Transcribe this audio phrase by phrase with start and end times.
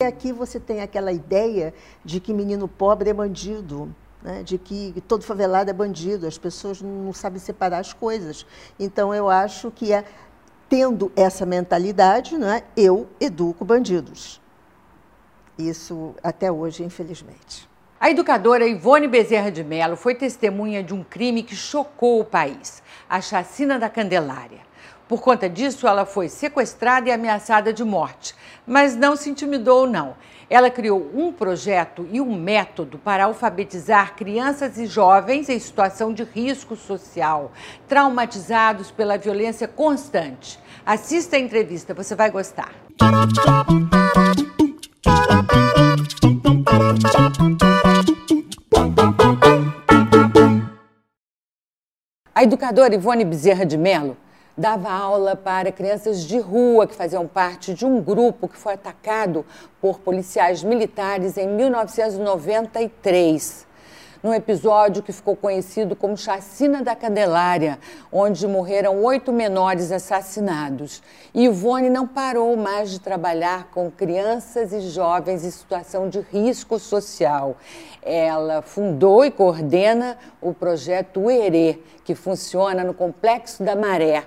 [0.00, 1.74] Aqui você tem aquela ideia
[2.04, 3.92] de que menino pobre é bandido.
[4.22, 8.46] Né, de que todo favelado é bandido, as pessoas não sabem separar as coisas.
[8.78, 10.04] Então, eu acho que é,
[10.68, 14.40] tendo essa mentalidade, né, eu educo bandidos.
[15.58, 17.68] Isso até hoje, infelizmente.
[17.98, 22.84] A educadora Ivone Bezerra de Mello foi testemunha de um crime que chocou o país:
[23.10, 24.67] a chacina da Candelária.
[25.08, 28.34] Por conta disso, ela foi sequestrada e ameaçada de morte,
[28.66, 30.14] mas não se intimidou, não.
[30.50, 36.24] Ela criou um projeto e um método para alfabetizar crianças e jovens em situação de
[36.24, 37.52] risco social,
[37.88, 40.60] traumatizados pela violência constante.
[40.84, 42.70] Assista a entrevista, você vai gostar.
[52.34, 54.16] A educadora Ivone Bezerra de Mello
[54.58, 59.46] dava aula para crianças de rua que faziam parte de um grupo que foi atacado
[59.80, 63.68] por policiais militares em 1993
[64.20, 67.78] num episódio que ficou conhecido como Chacina da Candelária,
[68.10, 71.00] onde morreram oito menores assassinados.
[71.32, 77.56] Ivone não parou mais de trabalhar com crianças e jovens em situação de risco social.
[78.02, 84.24] Ela fundou e coordena o projeto UERê, que funciona no Complexo da Maré,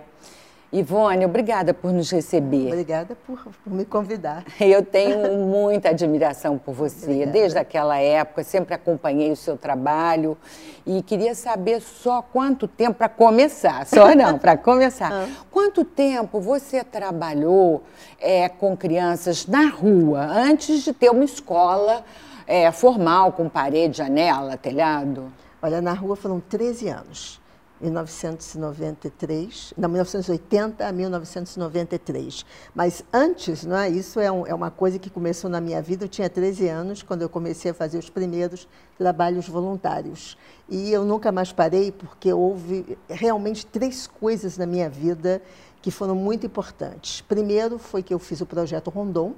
[0.73, 2.67] Ivone, obrigada por nos receber.
[2.67, 4.45] Obrigada por, por, me convidar.
[4.57, 7.05] Eu tenho muita admiração por você.
[7.05, 7.31] Obrigada.
[7.31, 10.37] Desde aquela época, sempre acompanhei o seu trabalho
[10.85, 15.11] e queria saber só quanto tempo, para começar, só não, para começar.
[15.11, 15.27] Ah.
[15.49, 17.83] Quanto tempo você trabalhou
[18.19, 22.03] é, com crianças na rua, antes de ter uma escola
[22.47, 25.31] é, formal, com parede, janela, telhado?
[25.61, 27.40] Olha, na rua foram 13 anos.
[27.81, 32.45] 1993, não, 1980 a 1993.
[32.75, 33.89] Mas antes, não é?
[33.89, 36.05] isso é, um, é, uma coisa que começou na minha vida.
[36.05, 40.37] Eu tinha 13 anos quando eu comecei a fazer os primeiros trabalhos voluntários.
[40.69, 45.41] E eu nunca mais parei porque houve realmente três coisas na minha vida
[45.81, 47.21] que foram muito importantes.
[47.21, 49.33] Primeiro foi que eu fiz o projeto Rondon,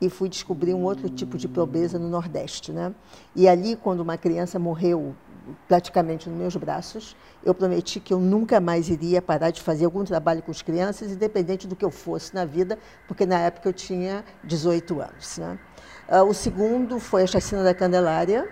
[0.00, 2.72] e fui descobrir um outro tipo de pobreza no Nordeste.
[2.72, 2.94] Né?
[3.34, 5.14] E ali, quando uma criança morreu
[5.66, 7.16] praticamente nos meus braços.
[7.44, 11.10] Eu prometi que eu nunca mais iria parar de fazer algum trabalho com as crianças,
[11.10, 15.38] independente do que eu fosse na vida, porque na época eu tinha 18 anos.
[15.38, 15.58] Né?
[16.08, 18.48] Uh, o segundo foi a chacina da Candelária,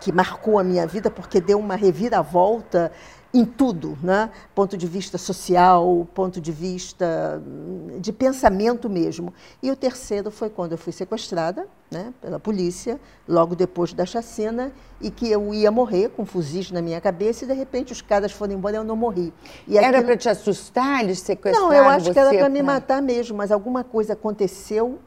[0.00, 2.92] que marcou a minha vida porque deu uma reviravolta
[3.32, 4.30] em tudo, né?
[4.54, 9.34] ponto de vista social, ponto de vista hum, de pensamento mesmo.
[9.62, 14.72] E o terceiro foi quando eu fui sequestrada né, pela polícia, logo depois da chacina,
[15.00, 18.32] e que eu ia morrer com fuzis na minha cabeça, e de repente os caras
[18.32, 19.32] foram embora e eu não morri.
[19.66, 23.00] E Era para te assustar, eles sequestraram Não, eu acho que era para me matar
[23.00, 24.98] mesmo, mas alguma coisa aconteceu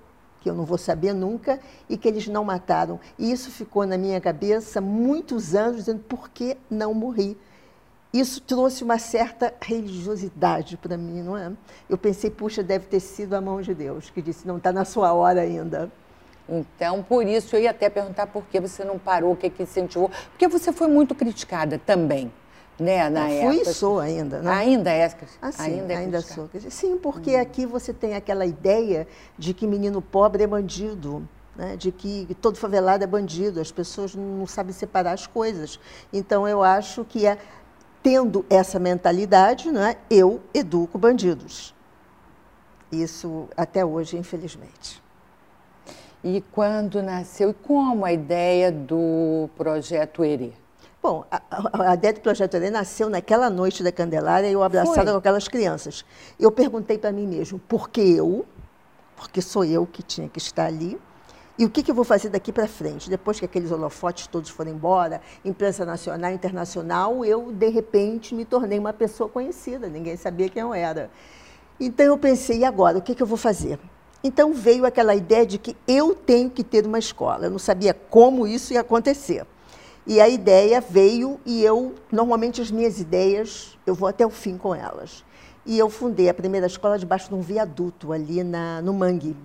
[0.42, 3.00] que eu não vou saber nunca, e que eles não mataram.
[3.18, 7.38] E isso ficou na minha cabeça muitos anos, dizendo por que não morri
[8.14, 11.52] isso trouxe uma certa religiosidade para mim, não é?
[11.90, 14.84] Eu pensei, puxa, deve ter sido a mão de Deus que disse, não está na
[14.84, 15.90] sua hora ainda.
[16.50, 19.64] Então, por isso, eu ia até perguntar por que você não parou, o que, que
[19.64, 20.12] incentivou.
[20.32, 22.32] Porque você foi muito criticada também,
[22.78, 24.42] né, na eu fui e sou ainda.
[24.42, 24.52] Né?
[24.52, 25.10] Ainda é?
[25.42, 26.50] Ah, sim, ainda, é ainda sou.
[26.70, 27.42] Sim, porque hum.
[27.42, 29.08] aqui você tem aquela ideia
[29.38, 31.28] de que menino pobre é bandido.
[31.54, 35.78] Né, de que todo favelado é bandido, as pessoas não sabem separar as coisas.
[36.12, 37.38] Então, eu acho que é,
[38.04, 41.74] tendo essa mentalidade, né, eu educo bandidos.
[42.92, 45.02] Isso até hoje, infelizmente.
[46.24, 50.52] E quando nasceu e como a ideia do projeto Herê?
[51.02, 51.42] Bom, a,
[51.90, 55.12] a, ideia do projeto Herê nasceu naquela noite da Candelária, eu abraçada Foi.
[55.14, 56.06] com aquelas crianças.
[56.40, 58.46] Eu perguntei para mim mesmo, por que eu?
[59.16, 61.00] Porque sou eu que tinha que estar ali.
[61.58, 63.10] E o que, que eu vou fazer daqui para frente?
[63.10, 68.80] Depois que aqueles holofotes todos foram embora, imprensa nacional, internacional, eu, de repente, me tornei
[68.80, 71.12] uma pessoa conhecida, ninguém sabia quem eu era.
[71.80, 73.80] Então eu pensei, e agora, o que, que eu vou fazer?
[74.24, 77.46] Então veio aquela ideia de que eu tenho que ter uma escola.
[77.46, 79.46] Eu não sabia como isso ia acontecer.
[80.06, 84.58] E a ideia veio e eu, normalmente as minhas ideias, eu vou até o fim
[84.58, 85.24] com elas.
[85.66, 89.36] E eu fundei a primeira escola debaixo de um viaduto ali na, no Mangue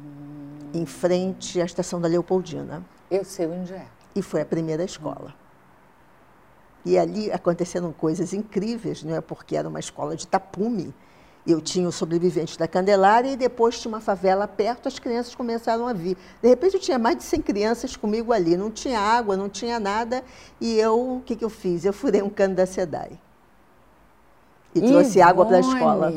[0.73, 2.85] em frente à estação da Leopoldina.
[3.11, 3.87] Eu sei onde é.
[4.15, 5.35] E foi a primeira escola.
[6.85, 9.21] E ali aconteceram coisas incríveis, não é?
[9.21, 10.95] Porque era uma escola de tapume.
[11.47, 15.87] Eu tinha os sobreviventes da Candelária e depois tinha uma favela perto, as crianças começaram
[15.87, 16.17] a vir.
[16.43, 19.79] De repente eu tinha mais de 100 crianças comigo ali, não tinha água, não tinha
[19.79, 20.25] nada,
[20.61, 21.85] e eu, o que, que eu fiz?
[21.85, 23.19] Eu furei um cano da SEDAI.
[24.75, 26.13] E trouxe água para a escola.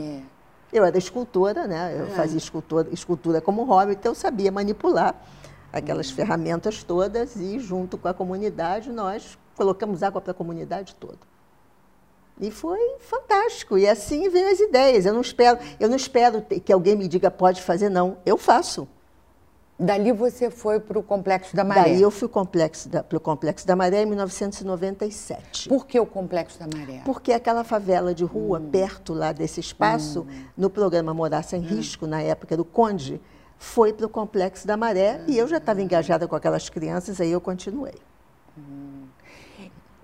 [0.71, 1.95] Eu era escultora, né?
[1.97, 2.09] Eu é.
[2.09, 5.15] fazia escultura, escultura como hobby, então eu sabia manipular
[5.71, 11.19] aquelas ferramentas todas e, junto com a comunidade, nós colocamos água para a comunidade toda.
[12.39, 13.77] E foi fantástico.
[13.77, 15.05] E assim vem as ideias.
[15.05, 18.17] Eu não espero, eu não espero que alguém me diga pode fazer, não.
[18.25, 18.87] Eu faço.
[19.79, 21.83] Dali você foi para o Complexo da Maré?
[21.83, 25.69] Daí eu fui para o Complexo da Maré em 1997.
[25.69, 27.01] Por que o Complexo da Maré?
[27.05, 28.69] Porque aquela favela de rua, hum.
[28.69, 30.43] perto lá desse espaço, hum.
[30.57, 31.63] no programa Morar Sem hum.
[31.63, 33.21] Risco, na época do Conde,
[33.57, 37.31] foi para o Complexo da Maré e eu já estava engajada com aquelas crianças, aí
[37.31, 37.95] eu continuei.
[38.57, 39.05] Hum.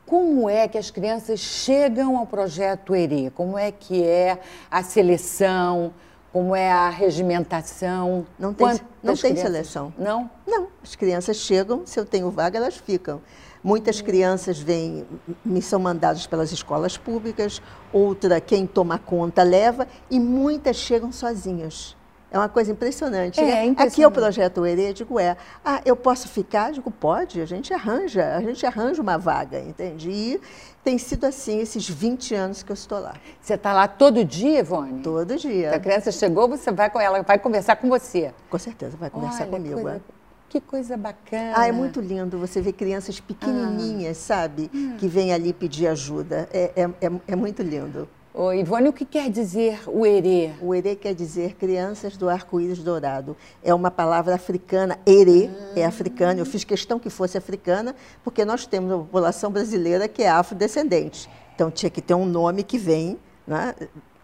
[0.05, 3.29] Como é que as crianças chegam ao projeto ERE?
[3.31, 4.39] Como é que é
[4.71, 5.93] a seleção?
[6.35, 8.27] Como é a regimentação?
[8.37, 8.67] Não tem,
[9.01, 9.93] não tem seleção.
[9.97, 10.29] Não?
[10.45, 10.67] Não.
[10.83, 13.21] As crianças chegam, se eu tenho vaga, elas ficam.
[13.63, 15.05] Muitas crianças vêm,
[15.45, 17.61] me são mandadas pelas escolas públicas,
[17.93, 21.95] outra, quem toma conta, leva, e muitas chegam sozinhas.
[22.35, 23.39] É uma coisa impressionante.
[23.39, 23.49] É, né?
[23.65, 23.93] impressionante.
[23.93, 26.73] Aqui é o projeto Herê, digo, é, ah, eu posso ficar?
[26.73, 30.09] Digo, pode, a gente arranja, a gente arranja uma vaga, entende?
[30.11, 30.41] E
[30.83, 33.13] tem sido assim esses 20 anos que eu estou lá.
[33.39, 35.01] Você está lá todo dia, Ivone?
[35.01, 35.69] Todo dia.
[35.69, 38.33] Se a criança chegou, você vai com ela, vai conversar com você.
[38.49, 39.81] Com certeza, vai conversar Olha, comigo.
[39.81, 40.01] Coisa, é.
[40.49, 41.53] Que coisa bacana.
[41.55, 44.35] Ah, é muito lindo você ver crianças pequenininhas, ah.
[44.35, 44.69] sabe?
[44.73, 44.97] Hum.
[44.97, 46.49] Que vêm ali pedir ajuda.
[46.51, 48.09] É, é, é, é muito lindo.
[48.37, 50.51] Ô, Ivone, o que quer dizer o erê?
[50.61, 53.37] O erê quer dizer crianças do arco-íris dourado.
[53.63, 54.99] É uma palavra africana.
[55.05, 55.79] Erê é ah.
[55.79, 56.41] é africana.
[56.41, 57.95] Eu fiz questão que fosse africana,
[58.25, 61.29] porque nós temos uma população brasileira que é afrodescendente.
[61.55, 63.17] Então tinha que ter um nome que vem
[63.47, 63.73] né,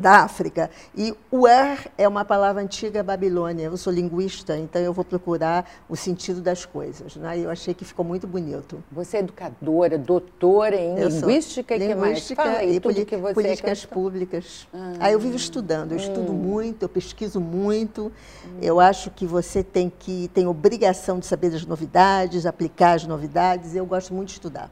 [0.01, 0.69] da África.
[0.97, 3.65] E o er é uma palavra antiga babilônia.
[3.65, 7.15] Eu sou linguista, então eu vou procurar o sentido das coisas.
[7.15, 7.39] Né?
[7.39, 8.83] E eu achei que ficou muito bonito.
[8.91, 12.31] Você é educadora, doutora em eu linguística e que mais?
[12.31, 14.67] Fala aí, e tudo que você políticas públicas.
[14.73, 16.01] Ah, aí eu vivo estudando, eu hum.
[16.01, 18.11] estudo muito, eu pesquiso muito.
[18.45, 18.57] Hum.
[18.61, 23.75] Eu acho que você tem que tem obrigação de saber as novidades, aplicar as novidades.
[23.75, 24.71] Eu gosto muito de estudar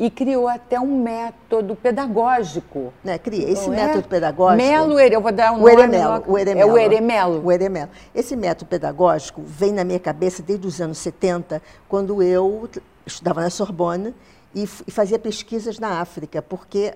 [0.00, 2.90] e criou até um método pedagógico.
[3.04, 3.70] Né, criei esse é?
[3.70, 4.66] método pedagógico.
[4.66, 5.72] Melo, eu vou dar um o nome.
[5.72, 6.70] Eremelo, o Eremelo.
[6.70, 7.44] É o Eremelo.
[7.44, 7.90] O Eremelo.
[8.14, 12.66] Esse método pedagógico vem na minha cabeça desde os anos 70, quando eu
[13.04, 14.14] estudava na Sorbonne
[14.54, 16.94] e, e fazia pesquisas na África, porque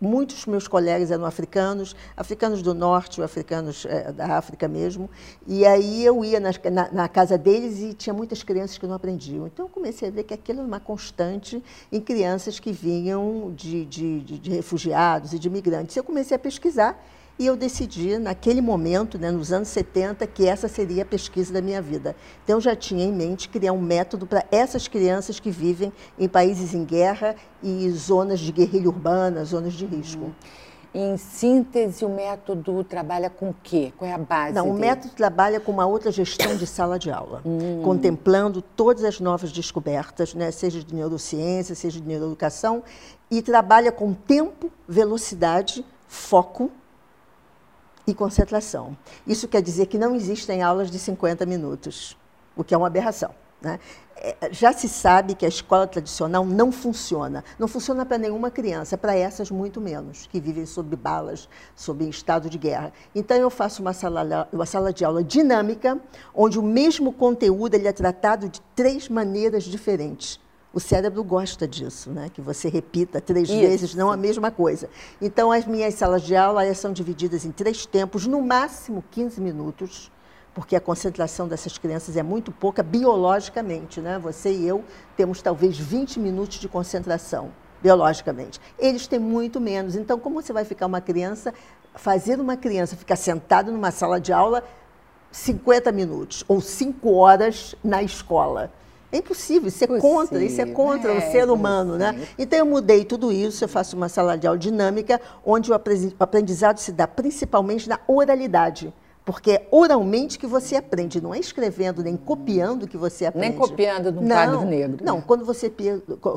[0.00, 5.08] muitos meus colegas eram africanos, africanos do norte, africanos é, da África mesmo,
[5.46, 6.50] e aí eu ia na,
[6.92, 9.46] na, casa deles e tinha muitas crianças que não aprendiam.
[9.46, 13.84] Então eu comecei a ver que aquilo era uma constante em crianças que vinham de,
[13.86, 15.96] de, de, de refugiados e de imigrantes.
[15.96, 17.02] Eu comecei a pesquisar
[17.36, 21.60] e eu decidi, naquele momento, né, nos anos 70, que essa seria a pesquisa da
[21.60, 22.14] minha vida.
[22.44, 26.28] Então, eu já tinha em mente criar um método para essas crianças que vivem em
[26.28, 30.26] países em guerra e zonas de guerrilha urbana, zonas de risco.
[30.26, 30.32] Hum.
[30.96, 33.92] Em síntese, o método trabalha com o quê?
[33.96, 34.54] Qual é a base?
[34.54, 34.76] Não, dele?
[34.76, 37.82] o método trabalha com uma outra gestão de sala de aula, hum.
[37.82, 42.84] contemplando todas as novas descobertas, né, seja de neurociência, seja de neuroeducação,
[43.28, 46.70] e trabalha com tempo, velocidade, foco
[48.06, 48.96] e concentração.
[49.26, 52.16] Isso quer dizer que não existem aulas de 50 minutos,
[52.56, 53.34] o que é uma aberração.
[53.64, 53.80] Né?
[54.16, 57.42] É, já se sabe que a escola tradicional não funciona.
[57.58, 62.48] Não funciona para nenhuma criança, para essas muito menos, que vivem sob balas, sob estado
[62.48, 62.92] de guerra.
[63.14, 65.98] Então, eu faço uma sala, uma sala de aula dinâmica,
[66.34, 70.38] onde o mesmo conteúdo ele é tratado de três maneiras diferentes.
[70.74, 72.28] O cérebro gosta disso, né?
[72.28, 73.60] que você repita três Isso.
[73.60, 74.90] vezes, não a mesma coisa.
[75.22, 80.10] Então, as minhas salas de aula são divididas em três tempos, no máximo 15 minutos,
[80.52, 84.00] porque a concentração dessas crianças é muito pouca biologicamente.
[84.00, 84.18] Né?
[84.18, 84.82] Você e eu
[85.16, 88.60] temos talvez 20 minutos de concentração, biologicamente.
[88.76, 89.94] Eles têm muito menos.
[89.94, 91.54] Então, como você vai ficar uma criança,
[91.94, 94.64] fazer uma criança ficar sentada numa sala de aula
[95.30, 98.72] 50 minutos ou 5 horas na escola?
[99.14, 102.26] É impossível, isso é contra, isso é contra é, o ser humano, né?
[102.36, 105.74] Então eu mudei tudo isso, eu faço uma sala de aula dinâmica, onde o
[106.18, 108.92] aprendizado se dá principalmente na oralidade.
[109.24, 113.50] Porque é oralmente que você aprende, não é escrevendo nem copiando que você aprende.
[113.50, 115.04] Nem copiando do quadro negro.
[115.04, 115.24] Não, né?
[115.24, 115.72] quando você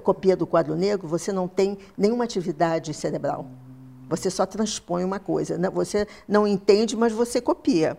[0.03, 3.47] copia do quadro negro, você não tem nenhuma atividade cerebral.
[4.07, 5.57] Você só transpõe uma coisa.
[5.57, 5.67] Né?
[5.71, 7.97] Você não entende, mas você copia.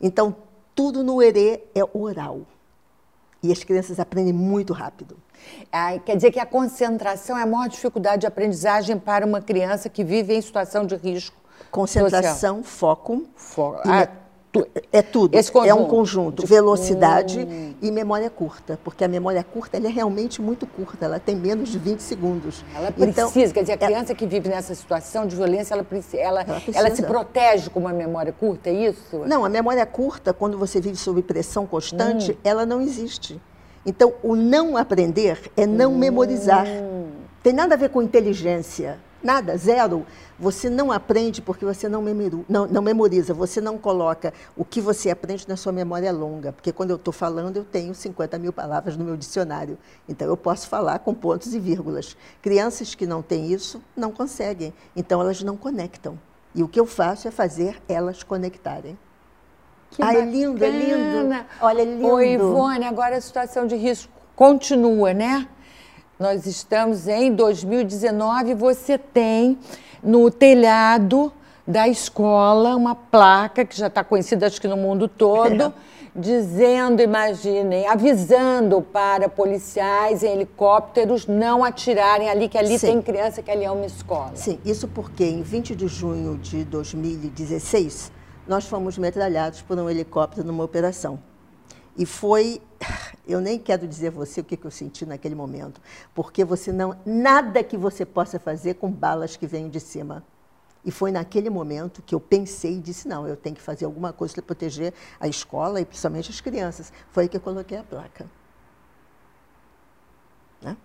[0.00, 0.34] Então,
[0.74, 2.40] tudo no erê é oral.
[3.42, 5.16] E as crianças aprendem muito rápido.
[5.72, 9.88] Ah, quer dizer que a concentração é a maior dificuldade de aprendizagem para uma criança
[9.88, 11.36] que vive em situação de risco.
[11.70, 12.62] Concentração, social.
[12.62, 13.26] foco.
[13.34, 13.80] foco.
[13.84, 14.08] Ah,
[14.92, 15.34] é tudo.
[15.34, 15.70] Esse conjunto.
[15.70, 16.46] É um conjunto.
[16.46, 17.74] Velocidade hum.
[17.80, 18.78] e memória curta.
[18.84, 21.06] Porque a memória curta é realmente muito curta.
[21.06, 22.62] Ela tem menos de 20 segundos.
[22.74, 23.40] Ela então, precisa.
[23.40, 26.62] Então, quer dizer, a criança é, que vive nessa situação de violência, ela, ela, ela,
[26.74, 29.22] ela se protege com uma memória curta, é isso?
[29.26, 32.36] Não, a memória curta, quando você vive sob pressão constante, hum.
[32.44, 33.40] ela não existe.
[33.86, 35.98] Então, o não aprender é não hum.
[35.98, 36.66] memorizar.
[37.42, 38.98] Tem nada a ver com inteligência.
[39.22, 40.04] Nada, zero.
[40.38, 44.80] Você não aprende porque você não, memoru, não, não, memoriza, você não coloca o que
[44.80, 46.52] você aprende na sua memória longa.
[46.52, 49.78] Porque quando eu estou falando, eu tenho 50 mil palavras no meu dicionário.
[50.08, 52.16] Então, eu posso falar com pontos e vírgulas.
[52.40, 54.74] Crianças que não têm isso não conseguem.
[54.96, 56.18] Então, elas não conectam.
[56.54, 58.98] E o que eu faço é fazer elas conectarem.
[59.90, 61.46] Que ah, é lindo, é lindo.
[61.60, 62.08] Olha, é lindo.
[62.08, 65.46] Oi, Ivone, agora a situação de risco continua, né?
[66.22, 69.58] Nós estamos em 2019, você tem
[70.00, 71.32] no telhado
[71.66, 75.72] da escola uma placa que já está conhecida, acho que no mundo todo, é.
[76.14, 82.86] dizendo, imaginem, avisando para policiais em helicópteros não atirarem ali, que ali Sim.
[82.86, 84.30] tem criança, que ali é uma escola.
[84.36, 88.12] Sim, isso porque em 20 de junho de 2016,
[88.46, 91.18] nós fomos metralhados por um helicóptero numa operação.
[91.96, 92.60] E foi,
[93.26, 95.80] eu nem quero dizer você o que, que eu senti naquele momento,
[96.14, 100.24] porque você não, nada que você possa fazer com balas que vêm de cima.
[100.84, 104.12] E foi naquele momento que eu pensei e disse, não, eu tenho que fazer alguma
[104.12, 106.92] coisa para proteger a escola e principalmente as crianças.
[107.12, 108.26] Foi aí que eu coloquei a placa.
[110.60, 110.76] Né?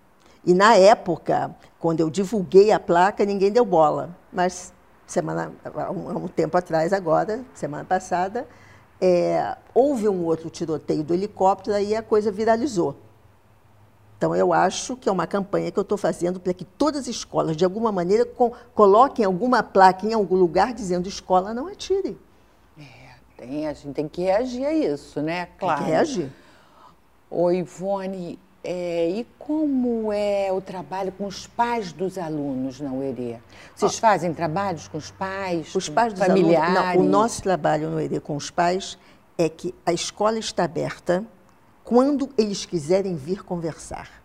[0.44, 4.16] E na época, quando eu divulguei a placa, ninguém deu bola.
[4.32, 4.72] Mas
[5.04, 8.46] semana, há um, um tempo atrás, agora, semana passada,
[9.00, 12.96] é, houve um outro tiroteio do helicóptero e a coisa viralizou.
[14.16, 17.06] Então, eu acho que é uma campanha que eu estou fazendo para que todas as
[17.06, 22.18] escolas, de alguma maneira, com, coloquem alguma placa em algum lugar dizendo escola não atire.
[22.76, 22.82] É,
[23.36, 25.46] tem, a gente tem que reagir a isso, né?
[25.56, 25.78] Claro.
[25.78, 26.32] Tem que reagir.
[27.30, 33.40] Ô, Ivone, é, e como é o trabalho com os pais dos alunos na UERE?
[33.74, 36.76] Vocês oh, fazem trabalhos com os pais, os pais dos familiares?
[36.76, 38.98] Alunos, não, o nosso trabalho no UERE com os pais
[39.36, 41.24] é que a escola está aberta
[41.84, 44.18] quando eles quiserem vir conversar.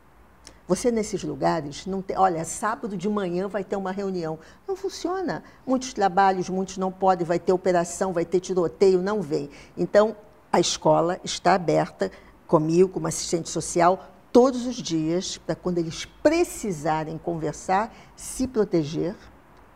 [0.67, 4.39] Você nesses lugares não tem, olha, sábado de manhã vai ter uma reunião.
[4.67, 5.43] Não funciona.
[5.67, 9.49] Muitos trabalhos, muitos não podem, vai ter operação, vai ter tiroteio, não vem.
[9.77, 10.15] Então,
[10.51, 12.11] a escola está aberta
[12.47, 19.15] comigo, como assistente social, todos os dias, para quando eles precisarem conversar, se proteger,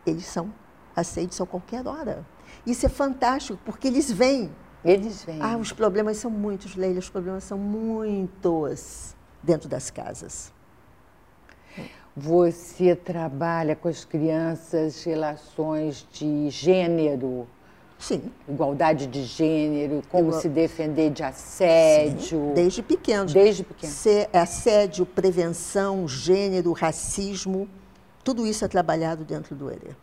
[0.04, 0.52] eles são
[0.94, 2.26] aceitos a qualquer hora.
[2.66, 4.50] Isso é fantástico, porque eles vêm.
[4.84, 5.38] Eles vêm.
[5.40, 10.52] Ah, os problemas são muitos, Leila, os problemas são muitos dentro das casas.
[12.16, 17.46] Você trabalha com as crianças relações de gênero,
[17.98, 18.22] Sim.
[18.48, 20.40] Igualdade de gênero, como Igual...
[20.40, 22.20] se defender de assédio.
[22.20, 23.26] Sim, desde pequeno.
[23.26, 23.92] Desde pequeno.
[23.92, 27.68] Ser assédio, prevenção, gênero, racismo,
[28.22, 29.96] tudo isso é trabalhado dentro do ERE.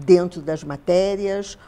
[0.00, 1.58] Dentro das matérias,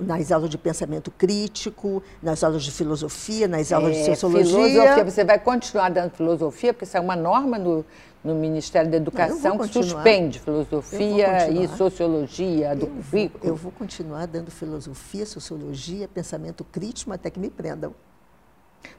[0.00, 4.70] nas aulas de pensamento crítico, nas aulas de filosofia, nas aulas é, de sociologia.
[4.70, 7.84] Filosofia, você vai continuar dando filosofia, porque isso é uma norma no,
[8.24, 13.40] no Ministério da Educação que suspende filosofia e sociologia do eu currículo.
[13.42, 17.94] Vou, eu vou continuar dando filosofia, sociologia, pensamento crítico até que me prendam.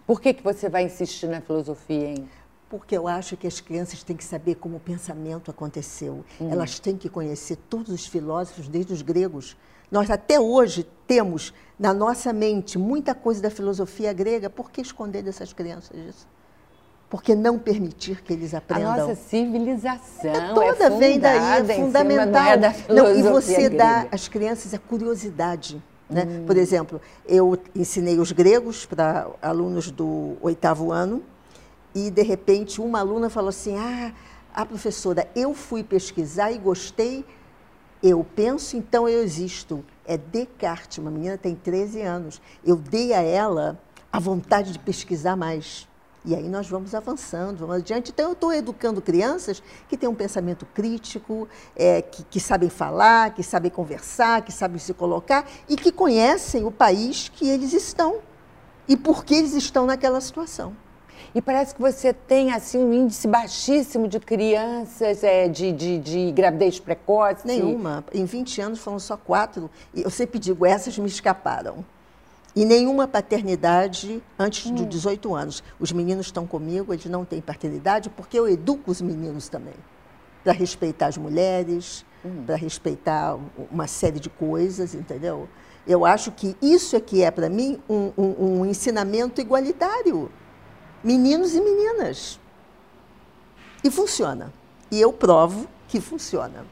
[0.06, 2.30] Por que, que você vai insistir na filosofia, hein?
[2.70, 6.24] Porque eu acho que as crianças têm que saber como o pensamento aconteceu.
[6.40, 6.52] Hum.
[6.52, 9.58] Elas têm que conhecer todos os filósofos, desde os gregos.
[9.92, 14.50] Nós até hoje temos na nossa mente muita coisa da filosofia grega.
[14.50, 16.28] Por que esconder dessas crianças isso?
[17.10, 18.94] porque não permitir que eles aprendam.
[18.94, 22.60] A nossa civilização é toda é vem daí, é fundamental.
[22.88, 23.78] Não, e você grega.
[23.78, 25.82] dá às crianças a curiosidade.
[26.08, 26.24] Né?
[26.24, 26.46] Hum.
[26.46, 31.24] Por exemplo, eu ensinei os gregos para alunos do oitavo ano
[31.94, 34.14] e, de repente, uma aluna falou assim, ah,
[34.54, 37.26] a professora, eu fui pesquisar e gostei,
[38.02, 39.84] eu penso, então eu existo.
[40.06, 42.42] É Descartes, uma menina tem 13 anos.
[42.66, 43.80] Eu dei a ela
[44.12, 45.88] a vontade de pesquisar mais.
[46.26, 48.12] E aí nós vamos avançando, vamos adiante.
[48.12, 53.34] Então, eu estou educando crianças que têm um pensamento crítico, é, que, que, sabem falar,
[53.34, 58.20] que sabem conversar, que sabem se colocar e que conhecem o país que eles estão
[58.88, 60.76] e por que eles estão naquela situação.
[61.34, 66.32] E parece que você tem assim um índice baixíssimo de crianças é, de, de, de
[66.32, 67.46] gravidez precoce.
[67.46, 68.04] Nenhuma.
[68.12, 69.70] Em 20 anos foram só quatro.
[69.94, 71.86] E eu sempre digo, essas me escaparam.
[72.56, 74.76] E nenhuma paternidade antes hum.
[74.76, 75.64] de 18 anos.
[75.80, 79.76] Os meninos estão comigo, eles não têm paternidade, porque eu educo os meninos também.
[80.44, 82.44] Para respeitar as mulheres, hum.
[82.46, 83.38] para respeitar
[83.72, 85.48] uma série de coisas, entendeu?
[85.86, 90.32] Eu acho que isso é que é, para mim, um, um, um ensinamento igualitário.
[91.04, 92.40] Meninos e meninas.
[93.84, 94.54] E funciona.
[94.92, 96.66] E eu provo que funciona.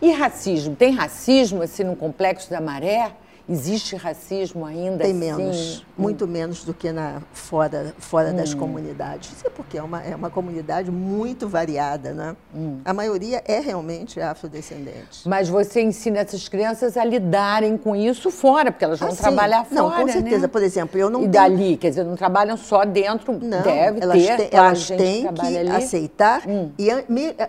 [0.00, 0.76] E racismo?
[0.76, 3.12] Tem racismo assim no complexo da maré?
[3.48, 5.18] Existe racismo ainda Tem assim?
[5.18, 8.58] menos, muito menos do que na, fora, fora das Hum.
[8.58, 9.32] comunidades.
[9.32, 12.36] Isso é porque é uma, é uma comunidade muito variada, né?
[12.54, 12.80] Hum.
[12.84, 15.26] A maioria é realmente afrodescendente.
[15.26, 19.64] Mas você ensina essas crianças a lidarem com isso fora, porque elas vão Ah, trabalhar
[19.64, 20.38] fora, Não, com certeza.
[20.42, 20.48] né?
[20.48, 21.32] Por exemplo, eu não e tenho...
[21.32, 25.70] dali, quer dizer, não trabalham só dentro, Não, deve elas ter, elas têm que ali.
[25.70, 26.70] aceitar Hum.
[26.78, 26.88] e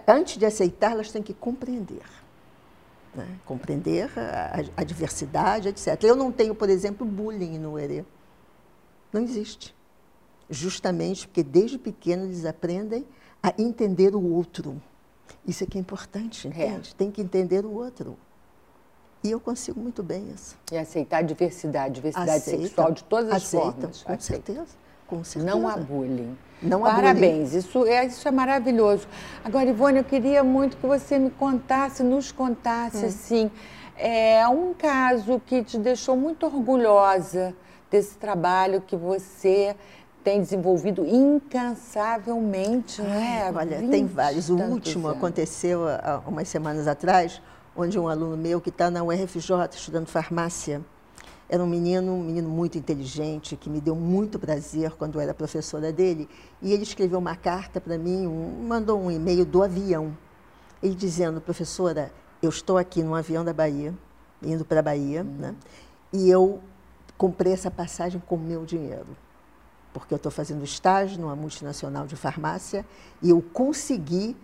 [0.07, 2.01] antes de aceitar, elas têm que compreender.
[3.15, 3.39] Né?
[3.45, 6.03] Compreender a, a diversidade, etc.
[6.03, 8.03] Eu não tenho, por exemplo, bullying no Herê.
[9.11, 9.75] Não existe.
[10.49, 13.05] Justamente porque desde pequeno eles aprendem
[13.41, 14.81] a entender o outro.
[15.45, 16.93] Isso é que é importante, entende?
[16.95, 18.17] Tem que entender o outro.
[19.23, 20.57] E eu consigo muito bem isso.
[20.71, 24.03] E aceitar a diversidade, diversidade Aceita, sexual de todas as aceita, formas.
[24.03, 24.53] Com Aceita.
[24.53, 24.77] Com certeza.
[25.45, 26.37] Não há bullying.
[26.61, 29.07] Não há Parabéns, isso é, isso é maravilhoso.
[29.43, 33.49] Agora, Ivone, eu queria muito que você me contasse, nos contasse, assim,
[33.95, 37.55] é, um caso que te deixou muito orgulhosa
[37.89, 39.75] desse trabalho que você
[40.23, 43.43] tem desenvolvido incansavelmente, é?
[43.43, 44.49] Ai, Olha, 20 tem vários.
[44.49, 45.17] O último anos.
[45.17, 47.41] aconteceu há umas semanas atrás,
[47.75, 50.81] onde um aluno meu que está na UFRJ estudando farmácia,
[51.49, 55.33] era um menino, um menino muito inteligente, que me deu muito prazer quando eu era
[55.33, 56.29] professora dele,
[56.61, 60.15] e ele escreveu uma carta para mim, um- mandou um e-mail do avião,
[60.81, 63.93] ele dizendo, professora, eu estou aqui no avião da Bahia,
[64.41, 65.55] indo para a Bahia, né?
[66.13, 66.61] e eu
[67.17, 69.07] comprei essa passagem com o meu dinheiro
[69.91, 72.85] porque eu estou fazendo estágio numa multinacional de farmácia
[73.21, 74.37] e eu consegui.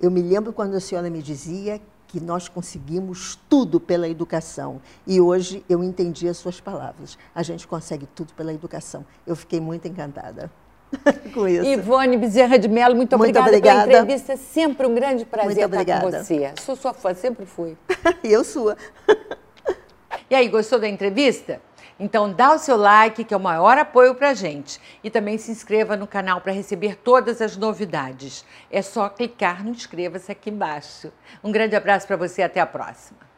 [0.00, 4.80] Eu me lembro quando a senhora me dizia que nós conseguimos tudo pela educação.
[5.06, 7.16] E hoje eu entendi as suas palavras.
[7.34, 9.04] A gente consegue tudo pela educação.
[9.26, 10.50] Eu fiquei muito encantada
[11.32, 11.64] com isso.
[11.64, 13.86] Ivone Bezerra de Mello, muito, Muito obrigada, obrigada.
[13.86, 14.32] pela entrevista.
[14.32, 16.24] É sempre um grande prazer Muito estar com obrigada.
[16.24, 16.52] você.
[16.60, 17.76] Sou sua fã, sempre fui.
[18.24, 18.76] E eu sua.
[20.28, 21.60] E aí, gostou da entrevista?
[22.00, 24.80] Então dá o seu like, que é o maior apoio pra gente.
[25.04, 28.42] E também se inscreva no canal para receber todas as novidades.
[28.70, 31.12] É só clicar no inscreva-se aqui embaixo.
[31.44, 33.29] Um grande abraço para você e até a próxima.